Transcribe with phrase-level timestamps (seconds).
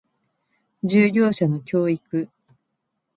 [0.83, 2.27] 従業者の教育